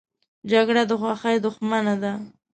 [0.51, 2.13] جګړه د خوښۍ دښمنه ده